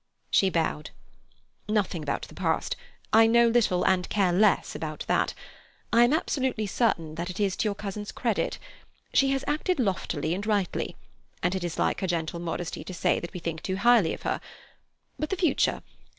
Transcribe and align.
She 0.31 0.49
bowed. 0.49 0.89
"Nothing 1.69 2.01
about 2.01 2.23
the 2.23 2.33
past. 2.33 2.75
I 3.13 3.27
know 3.27 3.47
little 3.47 3.85
and 3.85 4.09
care 4.09 4.33
less 4.33 4.73
about 4.73 5.05
that; 5.07 5.35
I 5.93 6.03
am 6.05 6.11
absolutely 6.11 6.65
certain 6.65 7.13
that 7.13 7.29
it 7.29 7.39
is 7.39 7.55
to 7.57 7.67
your 7.67 7.75
cousin's 7.75 8.11
credit. 8.11 8.57
She 9.13 9.29
has 9.29 9.45
acted 9.47 9.79
loftily 9.79 10.33
and 10.33 10.43
rightly, 10.43 10.95
and 11.43 11.53
it 11.53 11.63
is 11.63 11.77
like 11.77 12.01
her 12.01 12.07
gentle 12.07 12.39
modesty 12.39 12.83
to 12.85 12.95
say 12.95 13.19
that 13.19 13.31
we 13.31 13.39
think 13.39 13.61
too 13.61 13.75
highly 13.75 14.11
of 14.15 14.23
her. 14.23 14.41
But 15.19 15.29
the 15.29 15.35
future. 15.37 15.83